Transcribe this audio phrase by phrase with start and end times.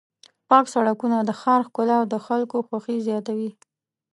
[0.49, 3.49] پاک سړکونه د ښار ښکلا او د خلکو خوښي زیاتوي.